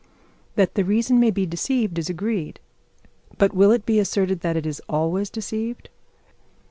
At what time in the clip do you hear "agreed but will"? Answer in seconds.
2.09-3.69